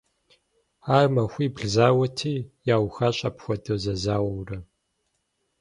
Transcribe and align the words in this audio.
Ар 0.97 1.05
махуибл 1.13 1.63
зауэти, 1.75 2.35
яухащ 2.75 3.17
апхуэдэу 3.29 3.77
зэзауэурэ. 3.83 4.57